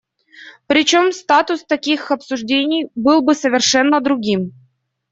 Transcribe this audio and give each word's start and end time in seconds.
Причем 0.65 1.11
статус 1.11 1.63
таких 1.63 2.09
обсуждений 2.09 2.89
был 2.95 3.21
бы 3.21 3.35
совершенно 3.35 4.01
другим. 4.01 4.51